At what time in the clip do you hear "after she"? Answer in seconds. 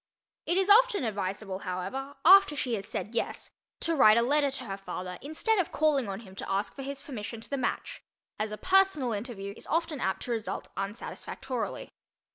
2.25-2.73